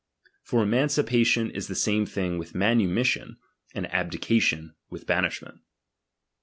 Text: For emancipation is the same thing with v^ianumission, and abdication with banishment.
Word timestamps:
For 0.41 0.63
emancipation 0.63 1.51
is 1.51 1.67
the 1.67 1.75
same 1.75 2.07
thing 2.07 2.39
with 2.39 2.53
v^ianumission, 2.53 3.37
and 3.75 3.85
abdication 3.93 4.73
with 4.89 5.05
banishment. 5.05 5.59